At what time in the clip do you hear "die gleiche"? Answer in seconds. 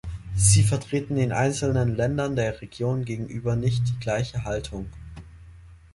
3.87-4.43